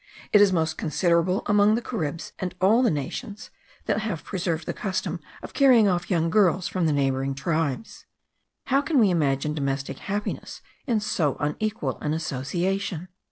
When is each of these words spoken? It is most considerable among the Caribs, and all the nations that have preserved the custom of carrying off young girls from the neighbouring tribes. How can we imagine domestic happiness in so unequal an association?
It 0.33 0.41
is 0.41 0.51
most 0.51 0.79
considerable 0.79 1.43
among 1.45 1.75
the 1.75 1.81
Caribs, 1.83 2.31
and 2.39 2.55
all 2.59 2.81
the 2.81 2.89
nations 2.89 3.51
that 3.85 3.99
have 3.99 4.23
preserved 4.23 4.65
the 4.65 4.73
custom 4.73 5.19
of 5.43 5.53
carrying 5.53 5.87
off 5.87 6.09
young 6.09 6.31
girls 6.31 6.67
from 6.67 6.87
the 6.87 6.91
neighbouring 6.91 7.35
tribes. 7.35 8.07
How 8.65 8.81
can 8.81 8.97
we 8.97 9.11
imagine 9.11 9.53
domestic 9.53 9.99
happiness 9.99 10.61
in 10.87 11.01
so 11.01 11.37
unequal 11.39 11.99
an 11.99 12.15
association? 12.15 13.09